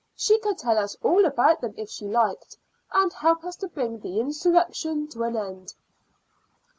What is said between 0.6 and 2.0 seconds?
us all about them if